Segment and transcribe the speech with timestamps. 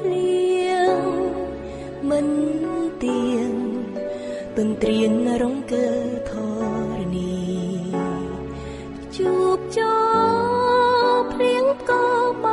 [0.00, 1.02] ភ្លៀង
[2.10, 2.28] មិន
[3.02, 3.52] ទៀង
[4.56, 5.88] ទន្ទ្រានរងកើ
[6.30, 6.32] ធ
[6.96, 7.36] រនី
[9.16, 9.96] ជួបចោ
[11.32, 12.04] ភ្លៀងក៏
[12.44, 12.46] ប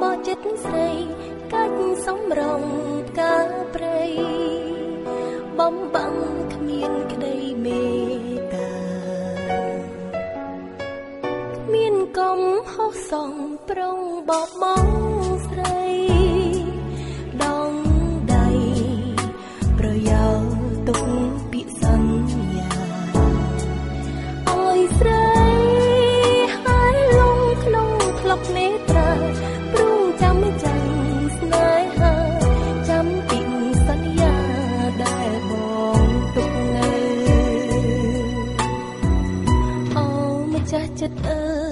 [0.00, 0.90] បោចិត្តស្រី
[1.52, 2.62] កាច់សំរង
[3.18, 3.36] កា
[3.74, 4.02] ព្រៃ
[5.58, 6.16] បំបាំង
[6.54, 7.84] គ្មានក្តីមេ
[13.28, 13.30] ង
[13.68, 14.30] ប្រងប
[14.62, 14.86] បង
[15.46, 15.84] ស្រី
[17.42, 17.72] ដង
[18.34, 18.48] ដៃ
[19.78, 20.24] ប្រយោ
[20.88, 21.06] ទុក
[21.50, 22.70] ពីសន្យា
[24.50, 25.28] អើយស្រី
[26.64, 27.90] ហើយលងក្នុង
[28.20, 29.10] ក្លុកនេត្រា
[29.72, 30.80] ព្រមចាំចាំ
[31.38, 31.68] ស្នេ
[31.98, 32.14] ហា
[32.88, 33.40] ចាំពី
[33.86, 34.34] សន្យា
[35.02, 35.52] ដែលប
[35.98, 36.90] ងទុកនៅ
[39.96, 40.06] អូ
[40.52, 41.63] ម្ចាស់ចិត្តអើយហើយ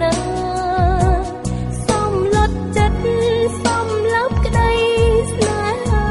[0.00, 0.12] ណា
[1.86, 3.06] សំលត់ចិត្ត
[3.64, 4.72] សំឡាប់ក្តី
[5.30, 6.08] ស្នេហា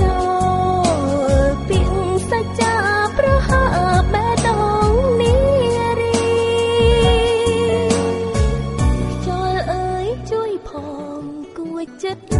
[0.00, 0.16] ចូ
[1.44, 1.94] លពីង
[2.30, 2.76] សច្ចា
[3.18, 3.64] ប្រហា
[4.12, 5.34] បេះដូងនា
[6.00, 6.16] រី
[9.26, 10.70] ចូលអើយជួយផ
[11.18, 11.22] ង
[11.58, 12.31] គួចចិត្ត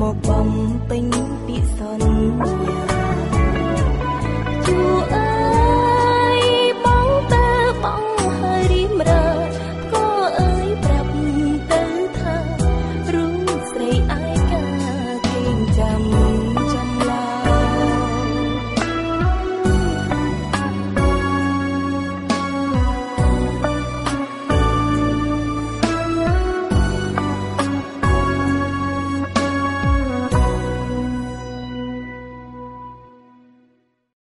[0.00, 0.48] មកបំ
[0.88, 1.06] ពេញ
[1.46, 1.67] ពាក្យ